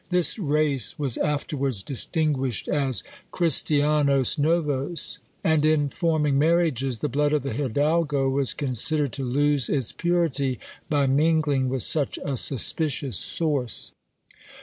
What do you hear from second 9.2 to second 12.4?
lose its purity by mingling with such a